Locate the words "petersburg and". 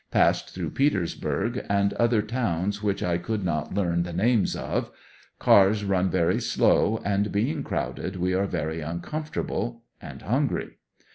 0.71-1.93